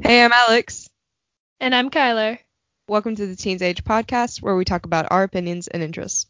[0.00, 0.88] Hey, I'm Alex.
[1.60, 2.38] And I'm Kyler.
[2.88, 6.26] Welcome to the Teens Age podcast, where we talk about our opinions and interests.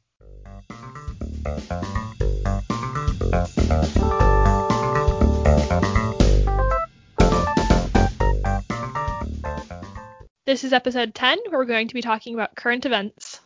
[10.44, 13.40] This is episode 10, where we're going to be talking about current events.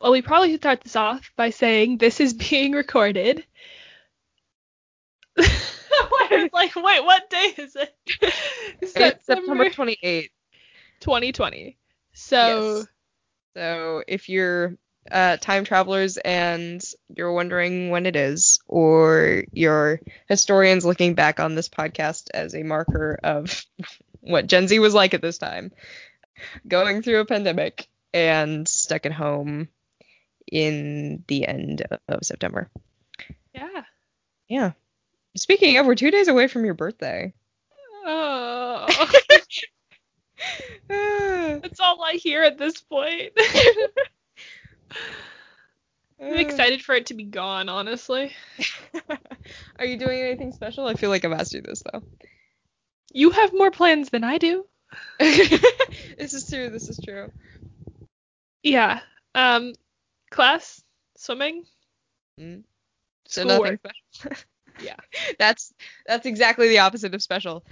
[0.00, 3.44] Well, we probably should start this off by saying this is being recorded.
[6.52, 7.94] like, wait, what day is it?
[8.80, 10.28] It's September 28th.
[11.00, 11.78] 2020.
[12.12, 12.86] So, Yes.
[13.54, 14.76] So if you're
[15.10, 16.82] uh, time travelers and
[17.14, 22.62] you're wondering when it is, or you're historians looking back on this podcast as a
[22.62, 23.64] marker of
[24.20, 25.72] what Gen Z was like at this time,
[26.66, 29.68] going through a pandemic and stuck at home
[30.50, 32.70] in the end of September.
[33.54, 33.82] yeah.
[34.48, 34.72] Yeah.
[35.36, 37.32] Speaking of, we're two days away from your birthday.
[38.04, 38.86] Oh,
[40.88, 43.32] that's all I hear at this point.
[46.20, 48.32] I'm excited for it to be gone, honestly.
[49.78, 50.86] Are you doing anything special?
[50.86, 52.02] I feel like I've asked you this though.
[53.12, 54.66] You have more plans than I do.
[55.18, 56.68] this is true.
[56.70, 57.30] This is true.
[58.62, 59.00] Yeah.
[59.34, 59.74] Um,
[60.30, 60.82] class,
[61.16, 61.64] swimming,
[62.40, 62.62] Mm.
[63.26, 63.78] So nothing.
[64.80, 64.96] Yeah.
[65.38, 65.72] That's
[66.06, 67.64] that's exactly the opposite of special.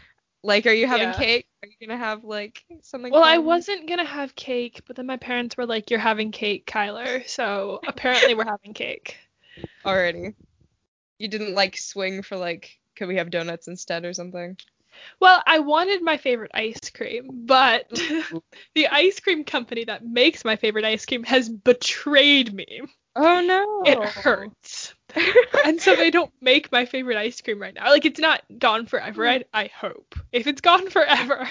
[0.43, 1.15] Like, are you having Yeah.
[1.19, 1.47] cake?
[1.63, 3.13] Are you gonna have like something?
[3.13, 6.67] Well, I wasn't gonna have cake, but then my parents were like, "You're having cake,
[6.67, 9.17] Kyler." So apparently we're having cake.
[9.85, 10.35] already.
[11.19, 14.57] You didn't like swing for like, could we have donuts instead or something?
[15.21, 17.89] Well, I wanted my favorite ice cream, but
[18.75, 22.83] the ice cream company that makes my favorite ice cream has betrayed me.
[23.17, 23.83] Oh no.
[23.87, 24.95] It hurts.
[25.65, 27.89] And so they don't make my favorite ice cream right now.
[27.91, 29.23] Like it's not gone forever.
[29.23, 29.45] Mm.
[29.55, 30.15] I, I hope.
[30.33, 31.49] If it's gone forever,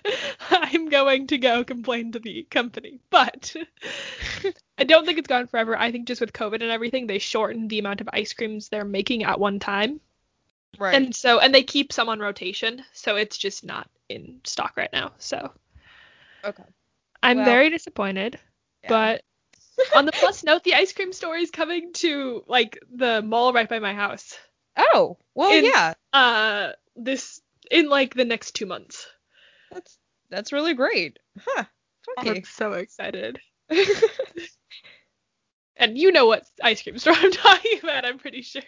[0.50, 3.00] I'm going to go complain to the company.
[3.10, 3.54] But
[4.78, 5.76] I don't think it's gone forever.
[5.76, 8.84] I think just with COVID and everything, they shortened the amount of ice creams they're
[8.84, 10.00] making at one time.
[10.78, 10.94] right.
[10.94, 14.92] And so and they keep some on rotation, so it's just not in stock right
[14.92, 15.12] now.
[15.18, 15.50] So
[16.44, 16.64] okay.
[17.22, 18.38] I'm Well, very disappointed.
[18.84, 18.88] Yeah.
[18.88, 19.22] But
[19.94, 23.68] on the plus note, the ice cream store is coming to like the mall right
[23.68, 24.36] by my house.
[24.76, 25.94] oh, well, in- yeah.
[26.12, 27.40] uh this
[27.70, 29.06] in like the next two months.
[29.70, 29.98] That's
[30.30, 31.18] that's really great.
[31.40, 31.64] Huh.
[32.16, 32.30] Funky.
[32.38, 33.40] I'm so excited.
[35.76, 38.62] And you know what ice cream store I'm talking about, I'm pretty sure.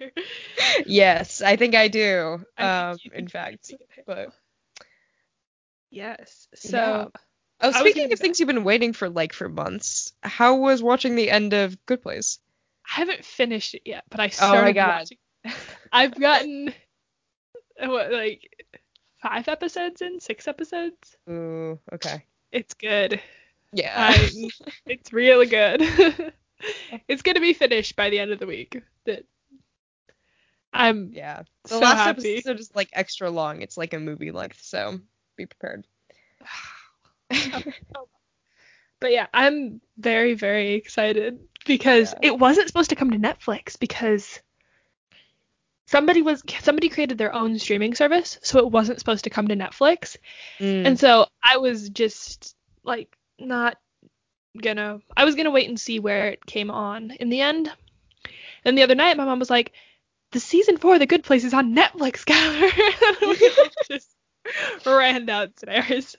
[0.86, 2.44] yes, I think I do.
[2.58, 3.72] I Um, in fact,
[4.06, 4.30] but
[5.90, 6.48] Yes.
[6.54, 6.78] So
[7.14, 7.20] Yeah.
[7.68, 11.30] Oh, speaking of things you've been waiting for like for months, how was watching the
[11.30, 12.38] end of Good Place?
[12.90, 15.08] I haven't finished it yet, but I started Oh my God.
[15.44, 15.56] watching.
[15.92, 16.74] I've gotten
[17.80, 18.66] uh, what like
[19.22, 21.16] five episodes in, six episodes.
[21.28, 22.24] Ooh, okay.
[22.52, 23.20] It's good.
[23.72, 24.14] Yeah.
[24.86, 25.82] It's really good.
[27.08, 28.82] it's gonna be finished by the end of the week.
[29.06, 29.24] That
[30.72, 31.42] I'm yeah.
[31.64, 32.34] The so last happy.
[32.34, 33.62] episode is like extra long.
[33.62, 34.98] It's like a movie length, so
[35.36, 35.86] be prepared.
[39.00, 42.28] But yeah, I'm very, very excited because Yeah.
[42.28, 44.40] it wasn't supposed to come to Netflix because
[45.86, 49.56] somebody was somebody created their own streaming service, so it wasn't supposed to come to
[49.56, 50.16] Netflix.
[50.58, 50.86] Mm.
[50.86, 53.76] And so I was just like not
[54.62, 57.70] gonna I was gonna wait and see where it came on in the end.
[58.64, 59.72] And the other night my mom was like,
[60.30, 62.70] The season four of The Good Place is on Netflix, Kyler.
[63.22, 64.08] And we all just
[64.86, 66.16] ran downstairs.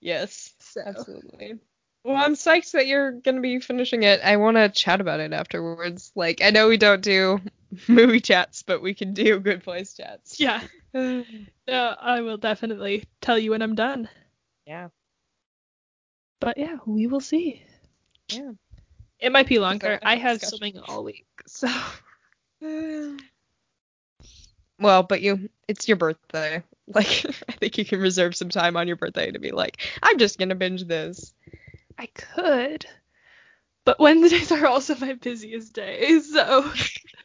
[0.00, 0.52] Yes.
[0.60, 1.58] So Absolutely.
[2.02, 4.20] Well, I'm psyched that you're gonna be finishing it.
[4.24, 6.12] I want to chat about it afterwards.
[6.14, 7.40] Like, I know we don't do
[7.88, 10.40] movie chats, but we can do good place chats.
[10.40, 10.62] yeah.
[11.68, 14.08] No, I will definitely tell you when I'm done.
[14.66, 14.88] yeah.
[16.40, 17.62] But yeah, we will see.
[18.32, 18.52] Yeah.
[19.20, 20.00] It might be longer.
[20.02, 20.58] I have discussion?
[20.72, 21.68] swimming all week, so
[24.80, 26.62] Well, but you, it's your birthday.
[26.94, 30.18] Like, I think you can reserve some time on your birthday to be like, I'm
[30.18, 31.32] just gonna binge this.
[31.98, 32.86] I could.
[33.84, 36.70] But Wednesdays are also my busiest days, so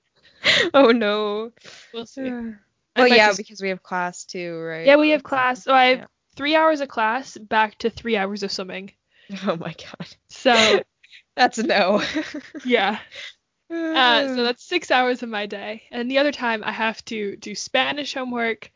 [0.73, 1.51] oh no.
[1.93, 2.29] we'll see.
[2.29, 2.53] I
[2.95, 4.85] Well, yeah, just- because we have class too, right?
[4.85, 5.63] Yeah, we have class.
[5.63, 6.05] So I have Yeah.
[6.35, 8.91] three hours of class back to three hours of swimming.
[9.47, 10.07] Oh my god.
[10.29, 10.83] So
[11.35, 12.01] That's a no.
[12.65, 12.99] yeah.
[13.71, 15.81] Uh, so that's six hours of my day.
[15.89, 18.69] And the other time I have to do Spanish homework,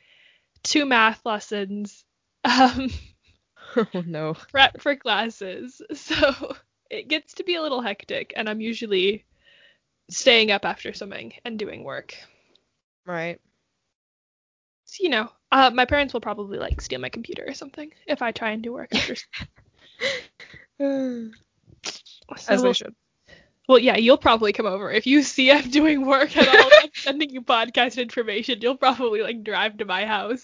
[0.63, 2.03] two math lessons,
[2.44, 2.89] um,
[3.77, 4.33] oh no.
[4.33, 5.81] prep for classes.
[5.94, 6.56] So
[6.89, 9.25] it gets to be a little hectic, and I'm usually
[10.09, 12.15] staying up after swimming and doing work.
[13.06, 13.39] Right.
[15.00, 18.31] you know, uh, my parents will probably like steal my computer or something if I
[18.31, 19.15] try and do work after.
[20.79, 21.31] so
[22.47, 22.95] As we'll, they should.
[23.69, 26.71] Well, yeah, you'll probably come over if you see I'm doing work at all.
[26.81, 28.57] I'm sending you podcast information.
[28.63, 30.44] You'll probably like drive to my house.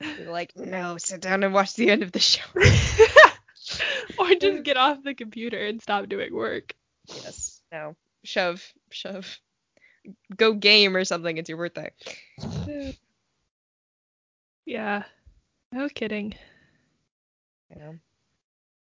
[0.00, 2.42] You're like, no, sit down and watch the end of the show.
[4.18, 6.74] or just get off the computer and stop doing work.
[7.06, 7.60] yes.
[7.70, 7.94] No.
[8.24, 8.64] Shove.
[8.90, 9.38] Shove.
[10.36, 11.38] Go game or something.
[11.38, 11.92] It's your birthday.
[14.66, 15.02] Yeah.
[15.72, 16.34] No kidding.
[17.68, 17.92] Yeah.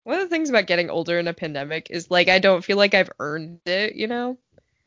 [0.07, 2.77] One of the things about getting older in a pandemic is like I don't feel
[2.77, 4.37] like I've earned it, you know?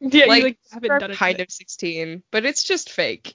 [0.01, 1.17] Yeah, like, you like haven't done it.
[1.19, 3.35] kind of 16, but it's just fake.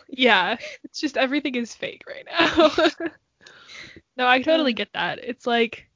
[0.08, 2.72] Yeah, it's just everything is fake right now.
[4.16, 5.20] no, I totally get that.
[5.22, 5.86] It's like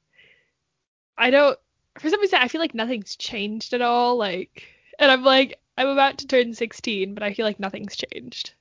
[1.17, 1.59] I don't
[1.99, 4.15] for some reason I feel like nothing's changed at all.
[4.15, 4.63] Like
[4.97, 8.53] and I'm like I'm about to turn 16, but I feel like nothing's changed.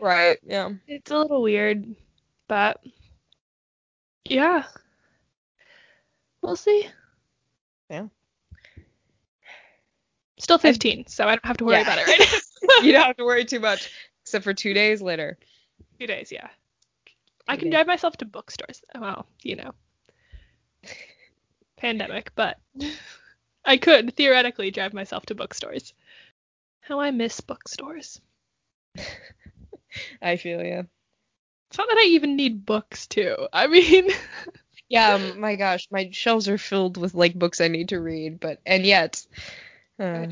[0.00, 0.38] right.
[0.44, 0.70] Yeah.
[0.88, 1.94] It's a little weird,
[2.48, 2.84] but
[4.24, 4.64] yeah.
[6.42, 6.88] We'll see.
[7.88, 8.06] Yeah.
[10.38, 11.82] Still 15, so I don't have to worry Yeah.
[11.82, 12.74] about it right now.
[12.82, 13.90] you don't have to worry too much,
[14.22, 15.38] except for two days later.
[16.00, 16.48] Two days, yeah.
[17.48, 17.74] I can days.
[17.74, 18.82] drive myself to bookstores.
[18.98, 19.72] Well, you know,
[21.76, 22.58] pandemic, but
[23.64, 25.92] I could theoretically drive myself to bookstores.
[26.80, 28.20] How I miss bookstores.
[30.20, 30.86] I feel you.
[31.68, 33.36] It's not that I even need books too.
[33.52, 34.08] I mean,
[34.92, 38.60] Yeah, my gosh, my shelves are filled with like books I need to read, but
[38.66, 39.26] and yet,
[39.98, 40.26] uh,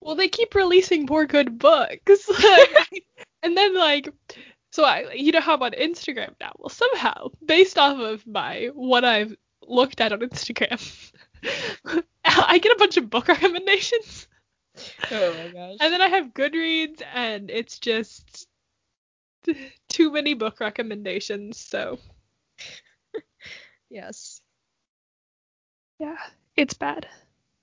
[0.00, 2.30] well, they keep releasing more good books.
[3.42, 4.12] And then like,
[4.70, 6.52] so I, you know how I'm on Instagram now.
[6.58, 11.12] Well, somehow, based off of my what I've looked at on Instagram,
[12.24, 14.26] I get a bunch of book recommendations.
[15.10, 15.76] oh my gosh.
[15.80, 18.48] And then I have Goodreads, and it's just
[19.88, 21.58] too many book recommendations.
[21.58, 21.98] So
[23.90, 24.40] yes.
[25.98, 26.16] yeah,
[26.56, 27.06] it's bad.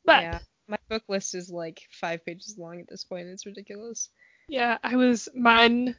[0.03, 3.27] But yeah, my book list is like five pages long at this point.
[3.27, 4.09] It's ridiculous.
[4.47, 5.95] yeah, I was mine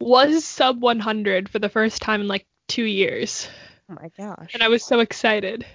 [0.00, 3.48] was sub 100 for the first time in like two years,
[3.90, 4.52] Oh my gosh.
[4.54, 5.66] and I was so excited.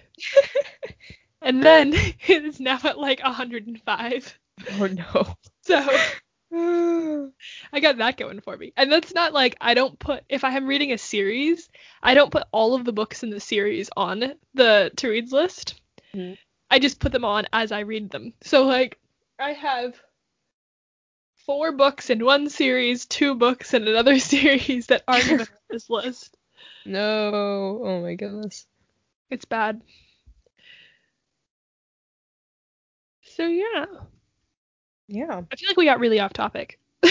[1.42, 1.94] and then
[2.27, 4.39] it is now at like 105.
[4.80, 5.36] oh no.
[5.63, 5.86] So
[7.74, 8.74] I got that going for me.
[8.78, 11.70] And that's not like I don't put if I am reading a series,
[12.02, 15.82] I don't put all of the books in the series on the to reads list.
[16.16, 16.38] Mhm.
[16.70, 18.34] I just put them on as I read them.
[18.44, 19.00] So like
[19.40, 20.00] I have
[21.46, 26.38] four books in one series, two books in another series that aren't on this list.
[26.86, 27.82] no.
[27.84, 28.68] Oh my goodness.
[29.32, 29.82] It's bad.
[33.24, 33.86] So yeah,
[35.08, 35.42] Yeah.
[35.52, 36.80] I feel like we got really off topic.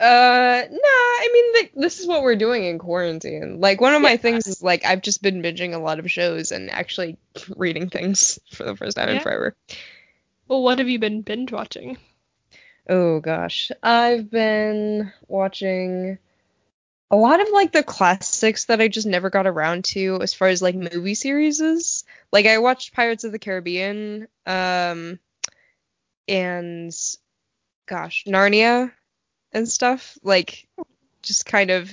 [0.00, 3.60] Uh, no, I mean, th- this is what we're doing in quarantine.
[3.60, 4.16] Like, one of my Yeah.
[4.16, 7.18] things is, like, I've just been binging a lot of shows and actually
[7.54, 9.54] reading things for the first time in forever.
[10.48, 11.98] well, what have you been binge watching?
[12.88, 13.70] Oh, gosh.
[13.82, 16.16] I've been watching
[17.10, 20.48] a lot of, like, the classics that I just never got around to as far
[20.48, 22.04] as, like, movie series.
[22.32, 25.18] Like, I watched Pirates of the Caribbean, um,
[26.28, 26.92] and,
[27.86, 28.92] gosh, Narnia
[29.52, 30.18] and stuff.
[30.22, 30.68] Like,
[31.22, 31.90] just kind of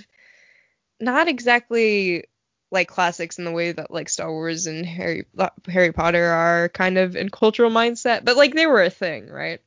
[1.00, 2.26] not exactly
[2.72, 5.26] like classics in the way that like Star Wars and Harry
[5.68, 9.62] Harry Potter are kind of in cultural mindset, but like they were a thing, right?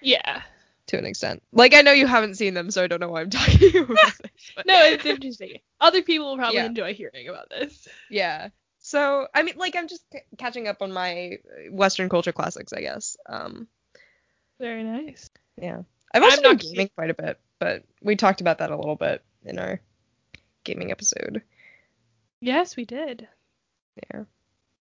[0.00, 0.42] Yeah.
[0.88, 1.42] To an extent.
[1.52, 3.98] Like I know you haven't seen them, so I don't know why I'm talking about
[4.24, 4.30] it.
[4.54, 5.58] but- No, it's interesting.
[5.80, 6.66] Other people will probably Yeah.
[6.66, 7.88] enjoy hearing about this.
[8.10, 8.48] yeah.
[8.78, 11.38] So I mean, like I'm just c- catching up on my
[11.70, 13.16] Western culture classics, I guess.
[13.28, 13.66] Um,
[14.58, 15.28] Very nice.
[15.60, 15.82] yeah.
[16.12, 18.76] I've also I'm been not gaming quite a bit, but we talked about that a
[18.76, 19.80] little bit in our
[20.64, 21.42] gaming episode.
[22.40, 23.28] Yes, we did.
[24.10, 24.22] Yeah.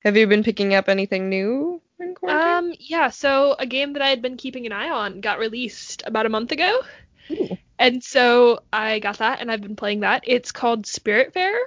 [0.04, 2.72] Have you been picking up anything new in quarantine?
[2.72, 6.04] Um, yeah, so a game that I had been keeping an eye on got released
[6.06, 6.82] about a month ago.
[7.32, 7.58] Ooh.
[7.80, 10.24] And so I got that and I've been playing that.
[10.26, 11.60] It's called Spiritfarer.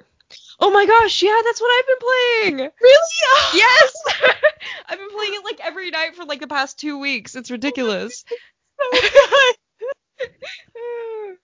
[0.62, 2.70] Oh my gosh, yeah, that's what I've been playing.
[2.80, 3.08] Really?
[3.54, 3.92] Yes.
[4.88, 7.34] I've been playing it like every night for like the past 2 weeks.
[7.34, 8.24] It's ridiculous.
[8.80, 9.46] Oh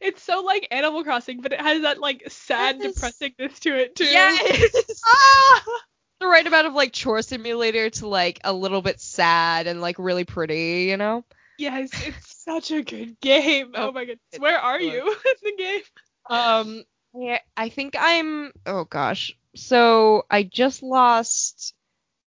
[0.00, 2.94] it's so like Animal Crossing, but it has that like sad Yes.
[2.94, 4.04] depressingness to it too.
[4.04, 5.00] yes.
[5.06, 5.64] Ah!
[6.20, 9.96] the right amount of like chore simulator to like a little bit sad and like
[9.98, 11.24] really pretty, you know?
[11.58, 13.72] Yes, it's such a good game.
[13.74, 14.38] Oh, Oh, my goodness.
[14.38, 15.80] Where are you in the game?
[16.28, 16.84] Um
[17.14, 19.36] yeah, I think I'm oh gosh.
[19.56, 21.74] So I just lost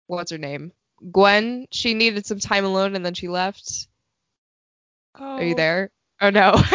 [0.08, 0.72] what's her name?
[1.12, 1.68] Gwen.
[1.72, 3.88] She needed some time alone and then she left.
[5.20, 5.92] Oh, Are you there?
[6.22, 6.56] Oh no.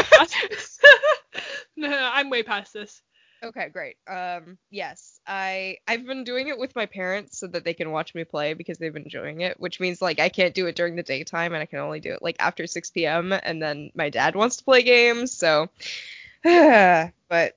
[1.79, 3.01] No, no, I'm way past this.
[3.41, 3.97] Okay, great.
[4.09, 8.13] Um, yes, I I've been doing it with my parents so that they can watch
[8.17, 10.97] me play because they've been enjoying it, which means like I can't do it during
[10.97, 13.33] the daytime and I can only do it like after 6 p.m.
[13.33, 15.69] and then my dad wants to play games, so
[16.43, 17.55] but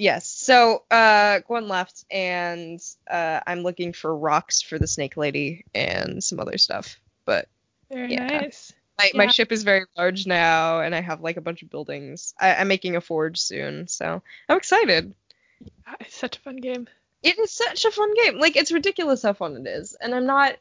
[0.00, 0.26] yes.
[0.26, 6.22] So uh Gwen left and uh I'm looking for rocks for the snake lady and
[6.24, 6.98] some other stuff.
[7.24, 7.48] But
[7.90, 8.26] Very Yeah.
[8.26, 8.72] nice.
[8.98, 12.34] my, my ship is very large now and I have like a bunch of buildings.
[12.38, 15.14] I, I'm making a forge soon, so I'm excited.
[15.86, 16.88] Ah, It's such a fun game.
[17.22, 18.38] it is such a fun game.
[18.38, 20.56] Like it's ridiculous how fun it is, and I'm not.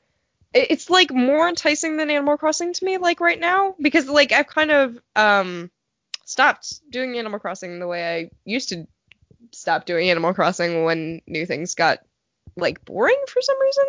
[0.54, 4.48] It's like more enticing than Animal Crossing to me, like right now, because like I've
[4.48, 5.70] kind of um
[6.26, 8.88] stopped doing Animal Crossing the way I used to
[9.52, 12.00] stop doing Animal Crossing when new things got
[12.56, 13.86] like boring for some reason.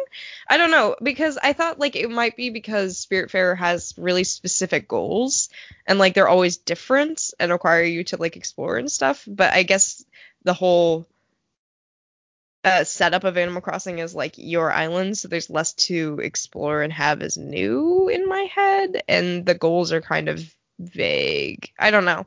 [0.49, 4.89] I don't know because I thought like it might be because Spiritfarer has really specific
[4.89, 5.49] goals
[5.87, 9.25] and like they're always different and require you to like explore and stuff.
[9.27, 10.05] But I guess
[10.45, 11.07] the whole
[12.65, 16.93] uh, setup of Animal Crossing is like your island, so there's less to explore and
[16.93, 21.71] have as new in my head, and the goals are kind of vague.
[21.79, 22.27] I don't know.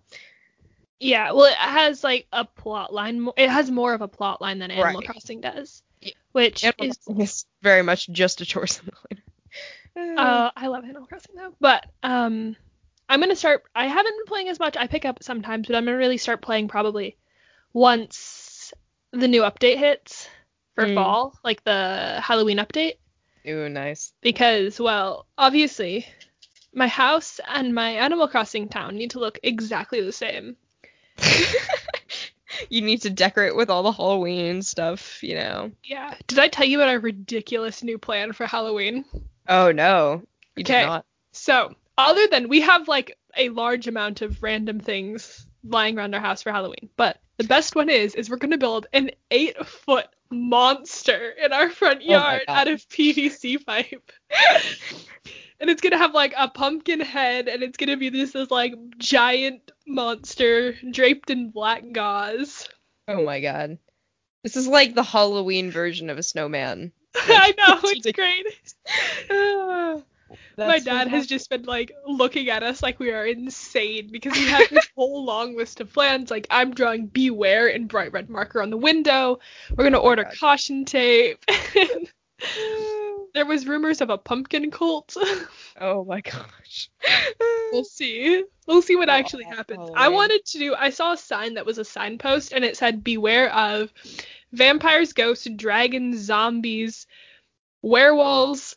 [1.03, 3.27] Yeah, well, it has like a plot line.
[3.35, 5.05] It has more of a plot line than Animal Right.
[5.05, 5.83] Crossing does,
[6.31, 6.97] which Animal is.
[7.05, 8.97] Crossing very much just a chore simulator.
[9.95, 12.55] Uh, I love Animal Crossing though, but um,
[13.07, 13.63] I'm gonna start.
[13.75, 14.75] I haven't been playing as much.
[14.75, 17.15] I pick up sometimes, but I'm gonna really start playing probably
[17.73, 18.73] once
[19.11, 20.27] the new update hits
[20.73, 20.95] for Mm.
[20.95, 22.95] fall, like the Halloween update,
[23.47, 24.13] Ooh, nice.
[24.21, 26.07] because well, obviously,
[26.73, 30.55] my house and my Animal Crossing town need to look exactly the same.
[32.69, 35.71] you need to decorate with all the Halloween stuff, you know.
[35.83, 36.13] Yeah.
[36.27, 39.05] Did I tell you about our ridiculous new plan for Halloween?
[39.47, 40.23] Oh no,
[40.55, 40.81] you Okay.
[40.81, 41.05] did not.
[41.31, 46.21] So, other than we have like a large amount of random things lying around our
[46.21, 50.07] house for Halloween, but the best one is is we're gonna build an eight foot
[50.29, 52.53] monster in our front Oh yard God.
[52.55, 54.11] out of PVC pipe.
[55.59, 58.73] and it's gonna have like a pumpkin head and it's gonna be this this like
[58.97, 62.67] giant monster draped in black gauze.
[63.07, 63.77] Oh my god.
[64.43, 66.91] This is like the Halloween version of a snowman.
[67.15, 68.45] I know, it's it's great.
[70.57, 74.45] My dad has just been like looking at us like we are insane because we
[74.47, 76.29] have this whole long list of plans.
[76.29, 79.39] Like I'm drawing beware in bright red marker on the window.
[79.75, 80.37] We're gonna Oh order God.
[80.39, 81.43] caution tape.
[83.33, 85.15] There was rumors of a pumpkin cult.
[85.81, 86.89] Oh my gosh.
[87.71, 88.43] we'll see.
[88.67, 89.89] We'll see what Oh, actually happens.
[89.95, 90.75] I wanted to do.
[90.75, 93.91] I saw a sign that was a signpost and it said beware of
[94.51, 97.07] vampires, ghosts, dragons, zombies,
[97.81, 98.75] werewolves.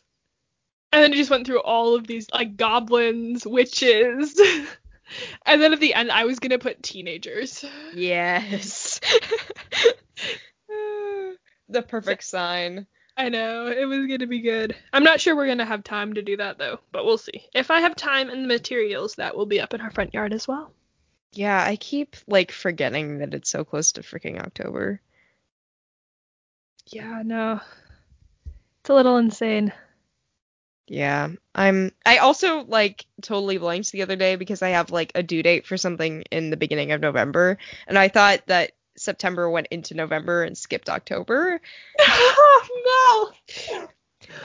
[0.91, 4.39] And then it just went through all of these like goblins, witches.
[5.45, 7.63] and then at the end I was gonna put teenagers.
[7.93, 8.99] yes.
[11.69, 12.87] the perfect sign.
[13.17, 14.75] I know, it was gonna be good.
[14.93, 17.47] I'm not sure we're gonna have time to do that though, but we'll see.
[17.55, 20.33] If I have time and the materials, that will be up in our front yard
[20.33, 20.71] as well.
[21.31, 25.01] Yeah, I keep like forgetting that it's so close to freaking October.
[26.85, 27.59] Yeah, no.
[28.81, 29.73] It's a little insane.
[30.87, 31.91] Yeah, I'm.
[32.05, 35.67] I also like totally blanked the other day because I have like a due date
[35.67, 37.57] for something in the beginning of November,
[37.87, 38.71] and I thought that
[39.07, 41.61] September went into November and skipped October.
[41.99, 43.81] oh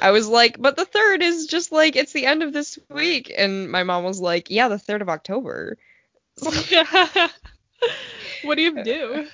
[0.00, 3.34] I was like, but the third is just like it's the end of this week,
[3.36, 5.78] and my mom was like, yeah, the third of October.
[6.40, 6.50] no.
[8.44, 9.26] what do you do?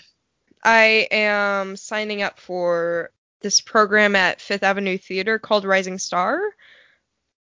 [0.65, 3.11] I am signing up for
[3.43, 6.41] this program at Fifth Avenue Theater called Rising Star.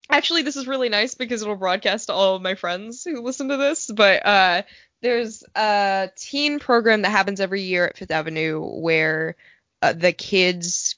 [0.09, 3.49] Actually, this is really nice because it'll broadcast to all of my friends who listen
[3.49, 3.91] to this.
[3.91, 4.63] But uh,
[5.03, 9.37] there's a teen program that happens every year at Fifth Avenue where
[9.83, 10.95] uh, the kids,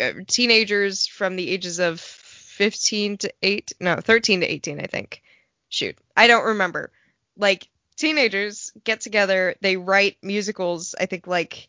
[0.00, 5.22] uh, teenagers from the ages of 15 to 8, no, 13 to 18, I think.
[5.68, 6.90] Shoot, I don't remember.
[7.36, 10.96] Like teenagers get together, they write musicals.
[10.98, 11.68] I think like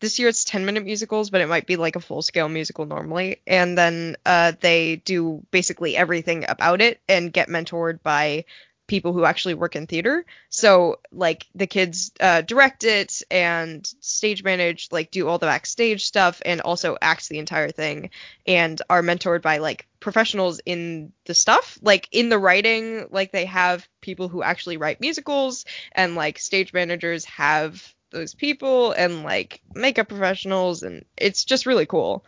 [0.00, 2.86] this year it's 10 minute musicals, but it might be like a full scale musical
[2.86, 3.42] normally.
[3.46, 8.46] And then uh, they do basically everything about it and get mentored by
[8.86, 10.26] people who actually work in theater.
[10.50, 16.04] So like the kids uh, direct it and stage manage, like do all the backstage
[16.06, 18.10] stuff and also act the entire thing
[18.46, 21.78] and are mentored by like professionals in the stuff.
[21.82, 26.72] Like in the writing, like they have people who actually write musicals and like stage
[26.72, 32.24] managers have those people and like makeup professionals and it's just really cool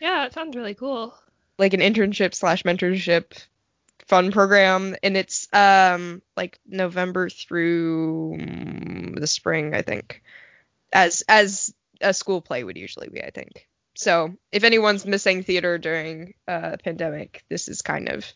[0.00, 1.14] Yeah, it sounds really cool.
[1.58, 3.32] like an internship slash mentorship
[4.10, 8.36] fun program, and it's um like November through
[9.16, 10.22] the spring, I think,
[10.92, 13.68] as as a school play would usually be, I think.
[13.94, 18.26] So if anyone's missing theater during uh pandemic, this is kind of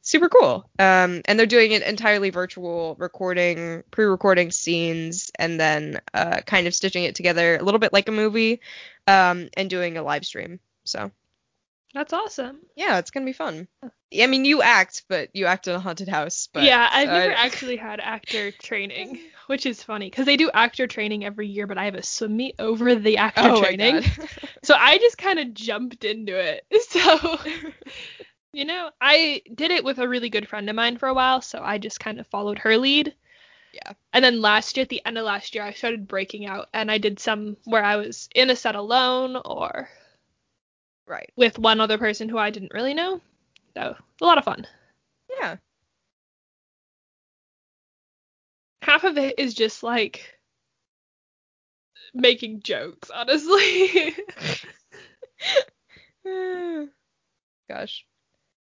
[0.00, 0.68] super cool.
[0.78, 6.74] Um, and they're doing it entirely virtual, recording, pre-recording scenes, and then uh, kind of
[6.74, 8.60] stitching it together a little bit like a movie,
[9.06, 10.58] um, and doing a live stream.
[10.84, 11.12] So
[11.94, 12.60] That's awesome.
[12.74, 13.68] yeah, it's gonna be fun.
[14.18, 16.48] I mean, you act, but you act in a haunted house.
[16.52, 20.50] But yeah, I've uh, never actually had actor training, which is funny because they do
[20.52, 24.04] actor training every year, but I have a swim meet over the actor Oh training.
[24.62, 26.64] So I just kind of jumped into it.
[26.88, 27.38] So,
[28.52, 31.40] you know, I did it with a really good friend of mine for a while,
[31.40, 33.14] so I just kind of followed her lead.
[33.72, 33.92] Yeah.
[34.12, 36.90] And then last year, at the end of last year, I started breaking out and
[36.90, 39.88] I did some where I was in a set alone or
[41.06, 41.30] right.
[41.36, 43.20] with one other person who I didn't really know.
[43.74, 44.66] So, a lot of fun.
[45.40, 45.56] Yeah.
[48.82, 50.38] Half of it is just like
[52.14, 54.14] making jokes, honestly.
[57.68, 58.04] Gosh,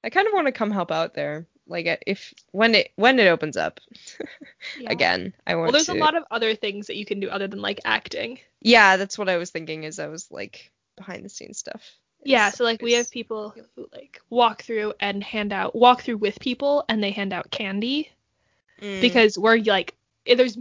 [0.04, 1.46] I kind of want to come help out there.
[1.68, 3.80] Like uh, if when it when it opens up
[4.80, 4.90] Yeah.
[4.90, 5.94] again, I want Well, there's to.
[5.94, 8.38] a lot of other things that you can do other than like acting.
[8.60, 9.84] Yeah, that's what I was thinking.
[9.84, 11.82] Is I was like behind the scenes stuff.
[12.28, 16.18] Yeah, so like we have people who like walk through and hand out walk through
[16.18, 18.10] with people and they hand out candy
[18.80, 19.00] Mm.
[19.00, 19.94] because we're like
[20.26, 20.58] eh, there's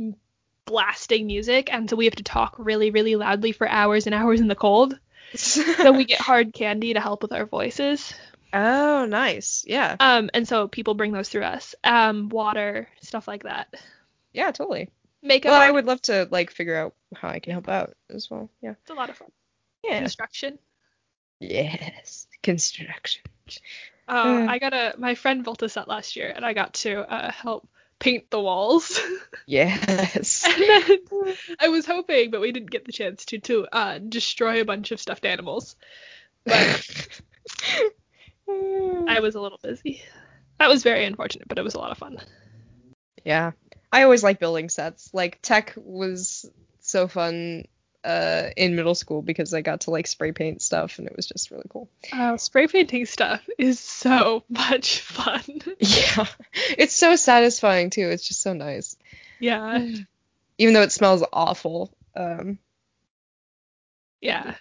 [0.65, 4.39] blasting music and so we have to talk really really loudly for hours and hours
[4.41, 4.97] in the cold.
[5.35, 8.13] So we get hard candy to help with our voices.
[8.53, 9.65] oh, nice.
[9.67, 9.97] Yeah.
[9.99, 11.75] Um and so people bring those through us.
[11.83, 13.73] Um water, stuff like that.
[14.31, 14.91] Yeah, totally.
[15.21, 18.29] Makeup Well, I would love to like figure out how I can help out as
[18.31, 18.49] well.
[18.61, 18.75] Yeah.
[18.81, 19.29] it's a lot of fun.
[19.83, 19.99] Yeah.
[19.99, 20.57] Construction.
[21.39, 22.27] Yes.
[22.43, 23.23] Construction.
[24.07, 24.45] Uh, Uh.
[24.49, 27.31] I got a my friend built a set last year and I got to uh,
[27.31, 27.67] help
[27.99, 28.99] paint the walls.
[29.47, 30.43] Yes.
[31.59, 34.91] I was hoping, but we didn't get the chance to to uh, destroy a bunch
[34.91, 35.75] of stuffed animals.
[36.45, 37.21] But
[38.47, 40.01] I was a little busy.
[40.57, 42.17] That was very unfortunate, but it was a lot of fun.
[43.23, 43.51] Yeah.
[43.91, 45.11] I always like building sets.
[45.13, 47.65] Like tech was so fun
[48.05, 51.25] uh in middle school because I got to like spray paint stuff and it was
[51.25, 51.89] just really cool.
[52.13, 55.41] Uh, spray painting stuff is so much fun.
[55.79, 56.25] Yeah.
[56.77, 58.07] It's so satisfying too.
[58.09, 58.95] It's just so nice.
[59.39, 59.85] yeah,
[60.57, 61.91] Even though it smells awful.
[62.15, 62.59] Um
[64.21, 64.55] yeah.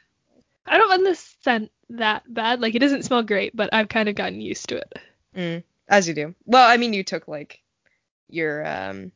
[0.66, 2.60] I don't find this scent that bad.
[2.60, 4.92] Like it doesn't smell great, but I've kind of gotten used to it.
[5.36, 6.34] mm, as you do.
[6.46, 7.60] Well, I mean you took like
[8.28, 9.12] your um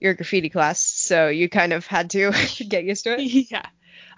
[0.00, 2.32] your graffiti class, so you kind of had to
[2.68, 3.22] get used to it.
[3.50, 3.66] yeah.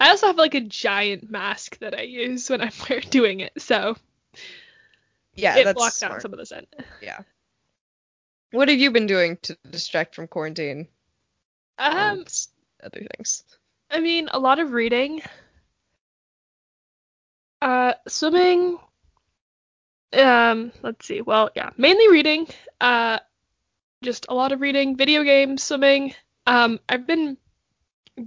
[0.01, 2.71] I also have like a giant mask that I use when I'm
[3.11, 3.97] doing it, so
[5.35, 6.69] Yeah, it that's blocks out some of the scent.
[7.03, 7.21] Yeah.
[8.53, 10.89] What have you been doing to distract from quarantine
[11.79, 12.25] Um,
[12.83, 13.45] other things?
[13.91, 15.23] I mean, a lot of reading.
[17.61, 18.79] Uh, swimming.
[20.13, 21.21] Um, let's see.
[21.21, 22.49] Well, yeah, mainly reading.
[22.81, 23.19] Uh,
[24.03, 26.15] just a lot of reading, video games, swimming.
[26.47, 27.37] Um, I've been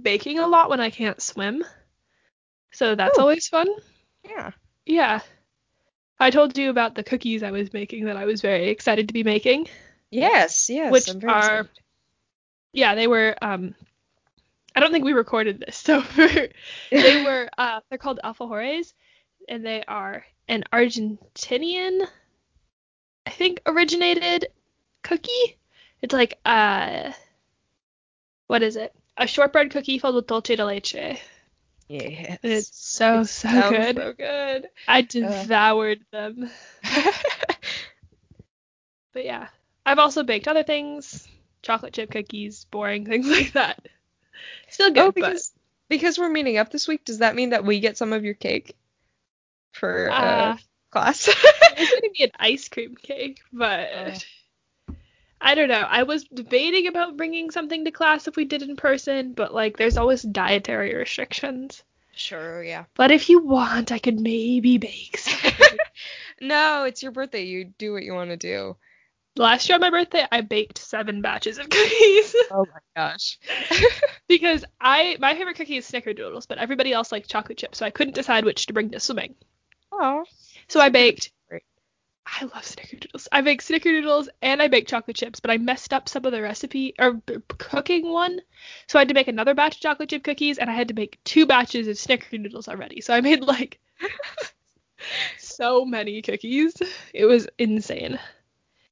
[0.02, 1.64] baking a lot when I can't swim,
[2.72, 3.22] so that's Ooh.
[3.22, 3.68] always fun.
[4.24, 4.50] Yeah.
[4.86, 5.20] Yeah.
[6.18, 9.14] I told you about the cookies I was making that I was very excited to
[9.14, 9.68] be making.
[10.10, 10.92] Yes, yes.
[10.92, 11.70] Which I'm very are- excited.
[12.74, 13.74] Yeah, they were um
[14.74, 16.52] I don't think we recorded this, so they
[17.24, 18.92] were uh they're called alfajores
[19.48, 22.06] and they are an Argentinian
[23.26, 24.46] I think originated
[25.02, 25.58] cookie.
[26.02, 27.12] It's like uh
[28.48, 28.94] what is it?
[29.16, 31.18] A shortbread cookie filled with dulce de leche.
[31.88, 32.38] Yes.
[32.42, 33.96] It's so It so good.
[33.96, 34.68] So good.
[34.88, 36.50] I devoured them.
[39.12, 39.48] But yeah.
[39.84, 41.26] I've also baked other things,
[41.62, 43.86] chocolate chip cookies, boring things like that.
[44.68, 45.52] Still good, oh, but because
[45.88, 48.34] because we're meeting up this week, does that mean that we get some of your
[48.34, 48.74] cake
[49.72, 50.56] for uh, Uh,
[50.90, 51.28] class?
[51.28, 54.12] It's gonna be an ice cream cake, but Oh.
[55.42, 55.86] I don't know.
[55.88, 59.76] I was debating about bringing something to class if we did in person, but like
[59.76, 61.82] there's always dietary restrictions.
[62.14, 62.84] sure, yeah.
[62.94, 65.20] But if you want, I could maybe bake.
[66.42, 67.44] No, it's your birthday.
[67.44, 68.76] You do what you want to do.
[69.36, 73.38] Last year on my birthday, I baked seven batches of cookies Oh my gosh.
[74.28, 77.90] because I my favorite cookie is snickerdoodles, but everybody else likes chocolate chips, so I
[77.90, 79.36] couldn't decide which to bring to swimming.
[79.92, 80.24] Oh.
[80.68, 81.30] So I baked.
[82.34, 83.28] I love snickerdoodles.
[83.30, 86.40] I baked snickerdoodles and I baked chocolate chips, but I messed up some of the
[86.40, 88.40] recipe or b- cooking one.
[88.88, 90.94] So I had to make another batch of chocolate chip cookies and I had to
[90.94, 93.02] make two batches of snickerdoodles already.
[93.02, 93.78] So I made like
[95.38, 96.74] so many cookies.
[97.12, 98.18] It was insane.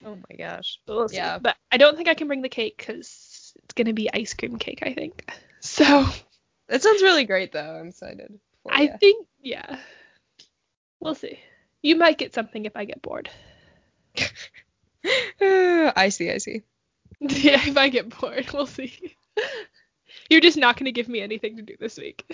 [0.05, 0.79] Oh my gosh.
[0.87, 1.16] But we'll see.
[1.16, 1.38] Yeah.
[1.38, 4.59] But I don't think I can bring the cake because it's gonna be ice cream
[4.59, 4.81] cake.
[4.83, 5.31] I think.
[5.62, 6.07] So
[6.68, 7.79] That sounds really great though.
[7.81, 8.38] I'm excited.
[8.62, 8.96] For I ya.
[8.98, 9.79] think yeah.
[11.00, 11.38] We'll see.
[11.82, 13.30] You might get something if I get bored.
[15.42, 16.62] I see, I see.
[17.20, 19.14] yeah, if I get bored, we'll see.
[20.28, 22.24] You're just not gonna give me anything to do this week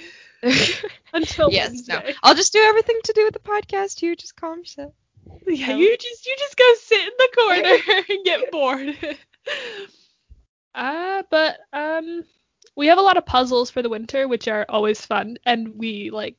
[1.12, 2.00] until yes, no.
[2.22, 4.02] I'll just do everything to do with the podcast.
[4.02, 4.92] You just calm yourself.
[5.46, 5.76] Yeah, No.
[5.76, 8.96] you just you just go sit in the corner and get bored.
[10.74, 12.24] Uh, but um,
[12.76, 16.10] we have a lot of puzzles for the winter, which are always fun, and we
[16.10, 16.36] like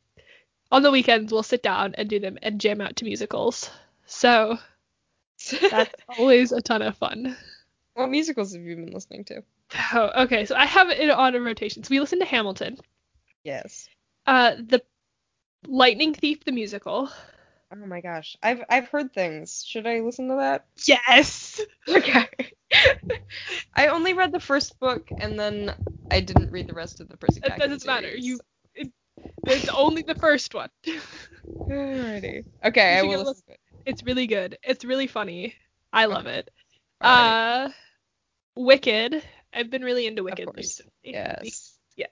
[0.72, 3.70] on the weekends we'll sit down and do them and jam out to musicals.
[4.06, 4.58] So
[5.70, 7.36] that's always a ton of fun.
[7.94, 9.44] what musicals have you been listening to?
[9.94, 11.84] Oh, okay, so I have it on a rotation.
[11.84, 12.78] So we listen to Hamilton,
[13.44, 13.90] Yes.
[14.26, 14.82] uh, the
[15.68, 17.10] Lightning Thief the musical.
[17.70, 18.38] Oh my gosh.
[18.42, 19.66] I've I've heard things.
[19.68, 20.66] Should I listen to that?
[20.86, 21.60] Yes.
[21.90, 22.26] Okay.
[23.76, 25.74] I only read the first book and then
[26.12, 28.08] I didn't read the rest of the Percy That Jackson doesn't matter.
[28.08, 28.26] series.
[28.26, 28.40] You,
[29.48, 30.70] it, it's only the first one.
[31.48, 32.44] Alrighty.
[32.64, 33.60] Okay, I will go listen it.
[33.86, 34.58] It's really good.
[34.64, 35.56] It's really funny.
[35.94, 36.50] I love it.
[37.04, 37.70] Alright.
[37.70, 37.70] Uh,
[38.56, 39.24] Wicked.
[39.54, 40.92] I've been really into Wicked recently.
[41.04, 41.78] yes.
[41.96, 42.08] yeah.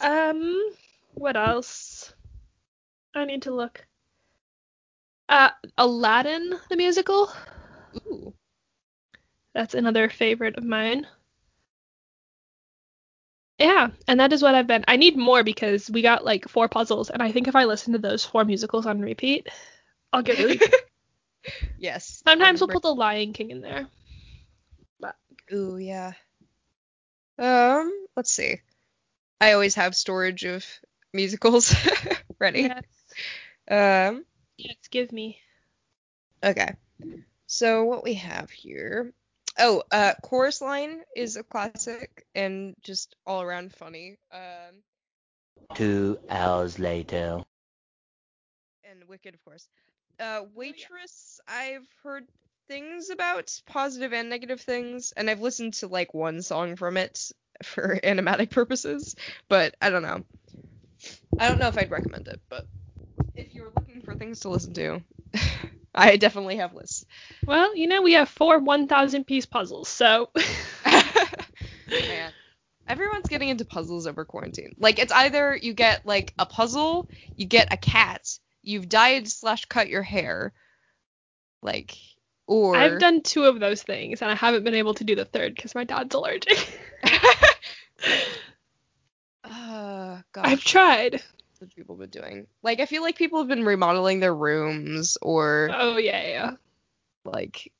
[0.00, 0.70] Um,
[1.14, 2.12] what else?
[3.14, 3.86] I need to look.
[5.28, 7.30] Uh, Aladdin the musical.
[8.06, 8.34] Ooh.
[9.54, 11.06] That's another favorite of mine.
[13.64, 14.84] Yeah, and that is what I've been.
[14.86, 17.94] I need more because we got like four puzzles, and I think if I listen
[17.94, 19.48] to those four musicals on repeat,
[20.12, 20.60] I'll get really.
[21.78, 22.20] yes.
[22.26, 23.86] Sometimes we'll put The Lion King in there.
[25.00, 25.16] But
[25.50, 26.12] Ooh, yeah.
[27.38, 28.60] Um, let's see.
[29.40, 30.66] I always have storage of
[31.14, 31.74] musicals
[32.38, 32.68] ready.
[32.68, 32.84] yes,
[33.66, 34.26] Um,
[34.58, 35.38] yes, give me.
[36.42, 36.74] okay.
[37.46, 39.14] So what we have here.
[39.58, 44.16] Oh, uh, Chorus Line is a classic and just all around funny.
[44.32, 44.82] Um,
[45.74, 47.42] Two hours later.
[48.90, 49.68] and Wicked, of course.
[50.20, 52.24] Uh, Waitress, I've heard
[52.68, 57.30] things about, positive and negative things, and I've listened to like one song from it
[57.62, 59.16] for animatic purposes,
[59.48, 60.24] but I don't know.
[61.38, 62.66] I don't know if I'd recommend it, but
[63.36, 65.02] if you're looking for things to listen to,
[65.94, 67.04] I definitely have lists.
[67.46, 70.30] Well, you know, we have four 1,000 piece puzzles, so.
[71.88, 72.32] Man.
[72.86, 74.74] Everyone's getting into puzzles over quarantine.
[74.78, 79.64] Like it's either you get like a puzzle, you get a cat, you've dyed slash
[79.64, 80.52] cut your hair,
[81.62, 81.96] like,
[82.46, 85.24] or I've done two of those things, and I haven't been able to do the
[85.24, 86.78] third because my dad's allergic.
[89.44, 91.22] uh, gosh, I've tried.
[91.60, 92.46] What people have been doing.
[92.62, 96.50] Like I feel like people have been remodeling their rooms or Oh, yeah, yeah.
[97.24, 97.72] like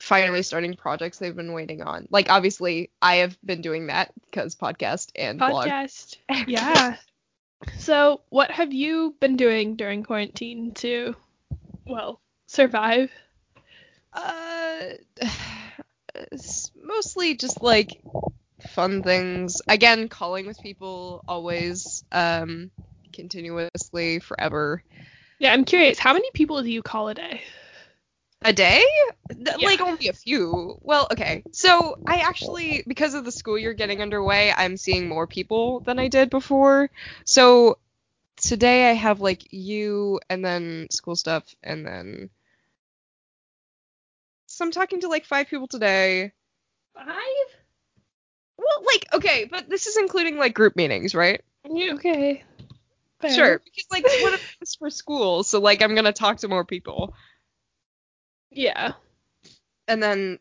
[0.00, 2.06] finally starting projects they've been waiting on.
[2.10, 5.66] Like obviously I have been doing that because podcast and blog.
[5.68, 6.16] Podcast.
[6.46, 6.96] Yeah.
[7.78, 11.14] So, what have you been doing during quarantine to,
[11.86, 13.10] well, survive?
[14.14, 14.80] Uh,
[16.82, 18.00] mostly just like
[18.70, 19.60] fun things.
[19.68, 22.70] Again, calling with people always, um,
[23.12, 24.82] continuously, forever.
[25.38, 25.98] Yeah, I'm curious.
[25.98, 27.42] How many people do you call a day?
[28.42, 28.82] A day?
[29.36, 29.66] Yeah.
[29.66, 30.78] Like only a few.
[30.80, 31.42] Well, okay.
[31.52, 35.98] So I actually, because of the school year getting underway, I'm seeing more people than
[35.98, 36.90] I did before.
[37.24, 37.78] So
[38.36, 42.30] today I have like you and then school stuff and then.
[44.46, 46.32] So I'm talking to like five people today.
[46.94, 47.59] Five?
[48.60, 51.40] Well, like, okay, but this is including like group meetings, right?
[51.68, 52.44] Yeah, okay.
[53.20, 53.30] Fair.
[53.30, 56.48] Sure, because like one of them is for school, so like I'm gonna talk to
[56.48, 57.14] more people,
[58.50, 58.92] Yeah.
[59.88, 60.38] and then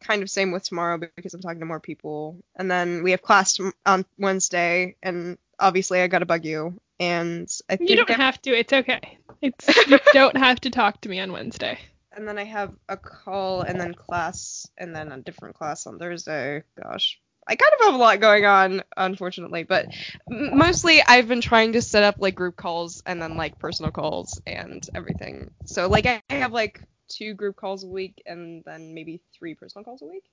[0.00, 3.22] kind of same with tomorrow because I'm talking to more people, and then we have
[3.22, 8.14] class on Wednesday, and obviously I gotta bug you, and I think You don't I-
[8.14, 8.50] have to.
[8.58, 9.18] It's okay.
[9.42, 11.78] It's you don't have to talk to me on Wednesday.
[12.12, 15.98] and then I have a call, and then class, and then a different class on
[15.98, 16.62] Thursday.
[16.82, 17.20] Gosh.
[17.48, 19.86] I kind of have a lot going on, unfortunately, but
[20.30, 23.92] m- mostly I've been trying to set up like group calls and then like personal
[23.92, 25.50] calls and everything.
[25.64, 29.54] So like I I have like two group calls a week and then maybe three
[29.54, 30.24] personal calls a week.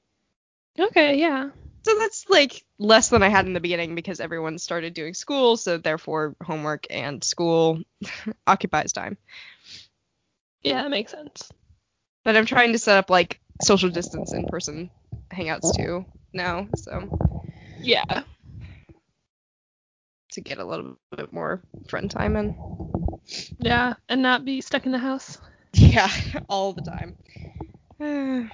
[0.80, 1.50] Okay, yeah.
[1.86, 5.56] So that's like less than I had in the beginning because everyone started doing school,
[5.58, 7.82] so therefore homework and school
[8.48, 9.18] occupies time.
[10.64, 11.52] Yeah, that makes sense.
[12.24, 14.90] But I'm trying to set up like social distance in person
[15.32, 17.10] hangouts too now, so
[17.80, 18.24] Yeah.
[20.32, 22.56] to get a little bit more friend time in.
[23.60, 25.38] Yeah, and not be stuck in the house.
[25.76, 26.10] Yeah,
[26.50, 27.16] all the time.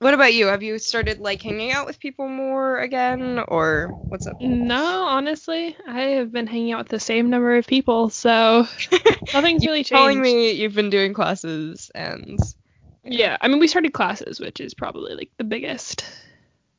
[0.00, 0.46] what about you?
[0.48, 4.40] Have you started like hanging out with people more again, or what's up?
[4.40, 8.66] No, honestly, I have been hanging out with the same number of people, so
[9.32, 9.88] nothing's really changed.
[9.90, 12.38] telling me you've been doing classes and
[13.04, 16.04] Yeah, I mean, we started classes, which is probably like the biggest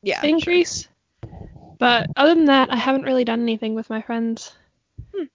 [0.01, 0.29] yeah, sure.
[0.29, 0.87] increase.
[1.79, 4.51] But other than that, I haven't really done anything with my friends.
[5.15, 5.25] Hmm.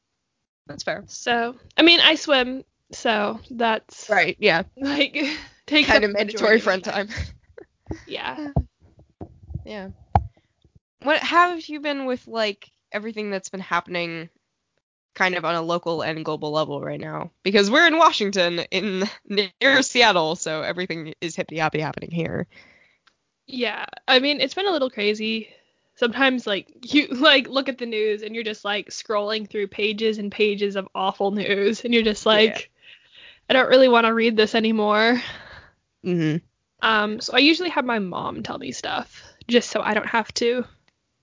[0.66, 1.04] That's fair.
[1.06, 4.36] So, I mean, I swim, so that's Right.
[4.38, 4.62] Yeah.
[4.76, 5.16] like
[5.66, 7.08] take Kind of mandatory majority of my friend time.
[8.06, 8.48] Yeah.
[9.66, 9.88] Yeah.
[11.04, 14.28] What have you been with like everything that's been happening
[15.14, 17.30] kind of on a local and global level right now?
[17.42, 19.08] Because we're in Washington in
[19.60, 22.46] near Seattle, so everything is hippy hoppy happening here.
[23.46, 25.48] Yeah, I mean, it's been a little crazy.
[25.96, 30.18] Sometimes like you like look at the news and you're just like scrolling through pages
[30.18, 32.70] and pages of awful news and you're just like
[33.48, 35.20] I don't really want to read this anymore.
[36.04, 36.42] Mhm.
[36.82, 40.32] Um so I usually have my mom tell me stuff just so I don't have
[40.34, 40.64] to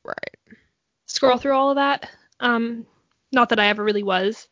[0.04, 0.58] Right.
[1.06, 2.10] scroll through all of that.
[2.40, 2.86] Um
[3.32, 4.48] not that I ever really was.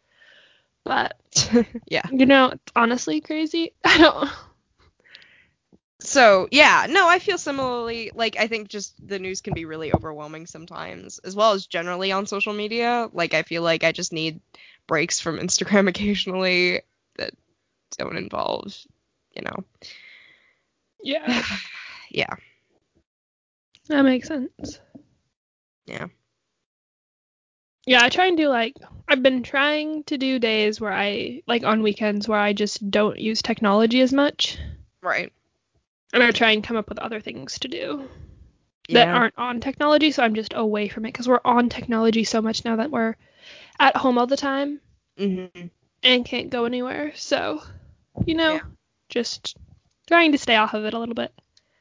[0.83, 1.17] But
[1.87, 2.07] yeah.
[2.11, 3.73] you know, it's honestly crazy.
[3.83, 4.29] I don't
[6.01, 8.11] So, yeah, no, I feel similarly.
[8.15, 12.11] Like, I think just the news can be really overwhelming sometimes, as well as generally
[12.11, 13.09] on social media.
[13.11, 14.39] Like, I feel like I just need
[14.87, 16.81] breaks from Instagram occasionally
[17.17, 17.33] that
[17.97, 18.73] don't involve,
[19.35, 19.63] you know.
[21.03, 21.43] Yeah,
[22.09, 22.33] yeah.
[23.87, 24.79] that makes sense.
[25.85, 26.07] Yeah.
[27.85, 28.75] Yeah, I try and do like
[29.07, 33.17] I've been trying to do days where I like on weekends where I just don't
[33.17, 34.59] use technology as much.
[35.01, 35.33] Right.
[36.13, 38.09] And I try and come up with other things to do
[38.89, 42.41] that aren't on technology, so I'm just away from it because we're on technology so
[42.41, 43.15] much now that we're
[43.79, 44.81] at home all the time
[45.17, 45.67] Mm-hmm.
[46.03, 47.11] and can't go anywhere.
[47.15, 47.61] So,
[48.25, 48.61] you know, Yeah.
[49.09, 49.55] just
[50.07, 51.31] trying to stay off of it a little bit.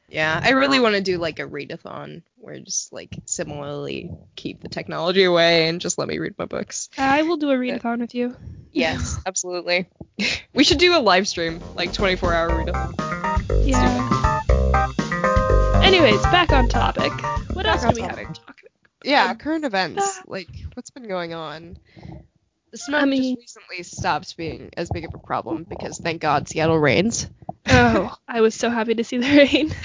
[0.09, 4.67] Yeah, I really want to do like a readathon where just like similarly keep the
[4.69, 6.89] technology away and just let me read my books.
[6.97, 8.35] I will do a readathon with you.
[8.71, 9.87] Yes, absolutely.
[10.53, 12.93] we should do a live stream, like 24 hour readathon.
[13.67, 14.09] Yeah.
[15.83, 17.11] Anyways, back on topic.
[17.53, 18.25] What Back else do we topic.
[18.27, 18.71] have to talk about?
[19.03, 20.01] Yeah, Um, current events.
[20.03, 20.23] ah.
[20.27, 21.77] Like, what's been going on?
[22.71, 26.21] The smoke I mean- just recently stopped being as big of a problem because thank
[26.21, 27.27] God Seattle rains.
[27.69, 29.69] Oh, I was so happy to see the rain.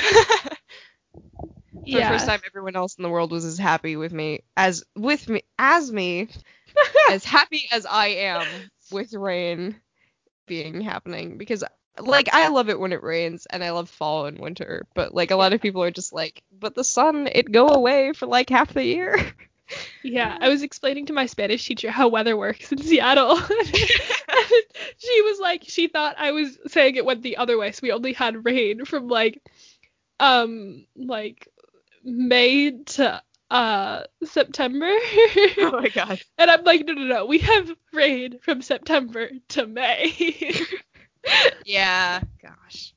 [1.85, 2.09] For yeah.
[2.13, 5.29] the first time, everyone else in the world was as happy with me as with
[5.29, 6.29] me as me
[7.11, 8.47] as happy as I am
[8.91, 9.77] with rain
[10.47, 11.63] being happening because
[12.01, 15.31] like I love it when it rains and I love fall and winter, but like
[15.31, 18.51] a lot of people are just like, but the sun it go away for like
[18.51, 19.17] half the year.
[20.03, 23.37] Yeah, I was explaining to my Spanish teacher how weather works in Seattle.
[24.99, 27.93] she was like, she thought I was saying it went the other way, so we
[27.93, 29.41] only had rain from like,
[30.21, 31.49] um, like
[32.05, 34.87] May to uh September.
[34.87, 36.21] oh my god.
[36.39, 40.13] and I'm like, no, no, no, we have rain from September to May.
[41.65, 42.93] Yeah, gosh.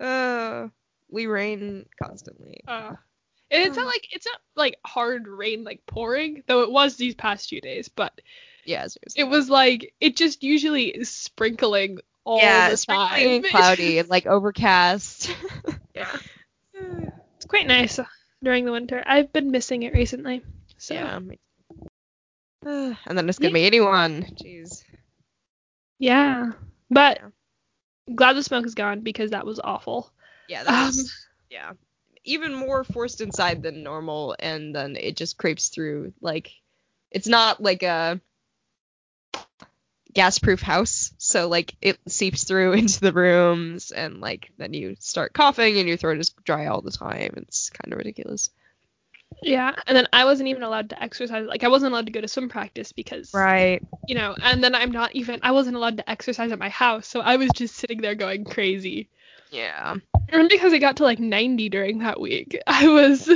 [0.00, 0.68] Uh
[1.10, 2.60] we rain constantly.
[2.66, 2.94] uh,
[3.50, 7.14] and it's not like it's not like hard rain like pouring, though it was these
[7.14, 8.20] past few days, but
[8.64, 9.20] Yeah, seriously.
[9.22, 13.50] it was like it just usually is sprinkling all yeah, the sprinkling time.
[13.50, 15.34] cloudy and like overcast.
[15.94, 16.14] yeah.
[17.36, 17.98] It's quite nice
[18.42, 19.02] during the winter.
[19.06, 20.42] I've been missing it recently.
[20.76, 21.16] So Yeah.
[22.66, 23.54] Uh, and then it's gonna Yeah.
[23.54, 24.22] be anyone.
[24.42, 24.84] Jeez.
[25.98, 26.52] yeah.
[26.90, 27.20] But
[28.14, 30.10] glad the smoke is gone because that was awful.
[30.48, 31.72] Yeah, that Um, was yeah.
[32.28, 36.52] Even more forced inside than normal and then it just creeps through like
[37.10, 38.20] it's not like a
[40.12, 44.96] gas proof house, so like it seeps through into the rooms and like then you
[44.98, 47.34] start coughing and your throat is dry all the time.
[47.36, 48.50] It's kind of ridiculous.
[49.42, 51.46] Yeah, and then I wasn't even allowed to exercise.
[51.46, 53.82] Like I wasn't allowed to go to swim practice because Right.
[54.08, 57.06] you know, and then I'm not even I wasn't allowed to exercise at my house,
[57.06, 59.08] so I was just sitting there going crazy.
[59.50, 59.96] Yeah.
[60.28, 63.28] And because it got to like 90 during that week, I was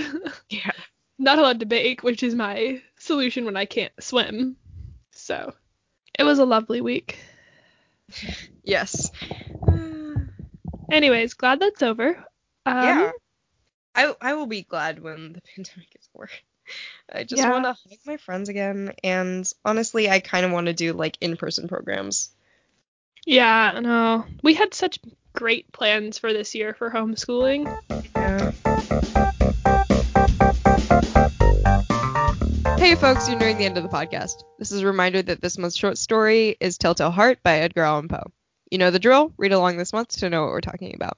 [0.51, 0.71] Yeah.
[1.19, 4.57] not allowed to bake, which is my solution when I can't swim.
[5.13, 5.55] So
[6.19, 7.19] it was a lovely week.
[8.63, 9.11] Yes.
[10.91, 12.09] Anyways, glad that's over.
[12.67, 13.11] Um, yeah.
[13.95, 16.29] I I will be glad when the pandemic is over.
[17.13, 17.51] I just Yeah.
[17.51, 21.17] want to hug my friends again, and honestly, I kind of want to do like
[21.21, 22.31] in-person programs.
[23.25, 24.25] Yeah, no.
[24.43, 24.99] We had such
[25.33, 27.65] great plans for this year for homeschooling.
[28.17, 28.53] Yeah.
[32.79, 34.43] Hey, folks, you're nearing the end of the podcast.
[34.59, 38.09] This is a reminder that this month's short story is Telltale Heart by Edgar Allan
[38.09, 38.33] Poe.
[38.73, 39.33] You know the drill.
[39.37, 41.17] Read along this month to know what we're talking about.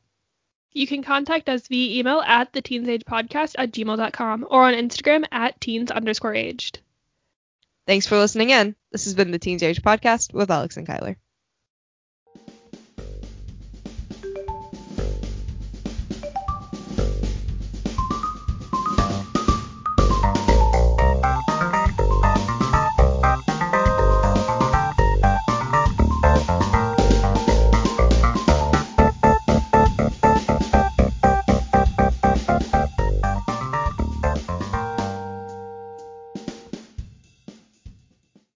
[0.72, 5.60] You can contact us via email at the teensagepodcast at gmail.com or on Instagram at
[5.60, 6.80] teens underscore aged.
[7.86, 8.74] Thanks for listening in.
[8.92, 11.16] This has been the Teens Age Podcast with Alex and Kyler.